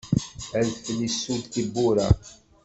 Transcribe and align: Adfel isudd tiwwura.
Adfel 0.59 0.99
isudd 1.07 1.43
tiwwura. 1.51 2.07